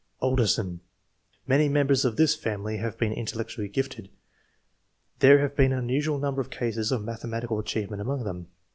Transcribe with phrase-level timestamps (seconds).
[0.19, 0.79] Alderson.—
[1.47, 4.09] ^Many members of this family have been intellectually gifted.
[5.19, 8.47] There has been an unusual number of cases of mathematical achievement among them.